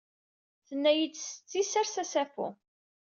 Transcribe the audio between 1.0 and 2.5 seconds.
setti, ssers assafu.